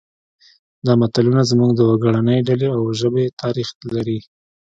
[0.85, 4.19] دا متلونه زموږ د وګړنۍ ډلې او ژبې تاریخ لري